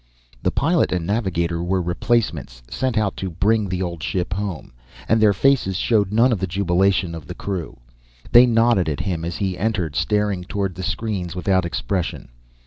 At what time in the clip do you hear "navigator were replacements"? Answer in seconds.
1.05-2.63